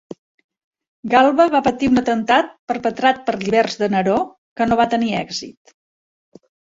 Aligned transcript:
Galba 1.09 1.43
va 1.55 1.59
patir 1.67 1.89
un 1.91 2.01
atemptat 2.01 2.49
perpetrat 2.71 3.19
per 3.27 3.35
lliberts 3.41 3.77
de 3.81 3.91
Neró, 3.97 4.15
que 4.61 4.67
no 4.71 4.79
va 4.81 4.89
tenir 4.95 5.13
èxit. 5.19 5.75